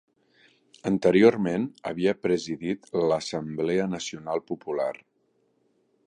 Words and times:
Anteriorment 0.89 1.67
havia 1.91 2.13
presidit 2.23 2.89
l'Assemblea 3.11 3.85
Nacional 3.91 4.41
Popular. 4.53 4.91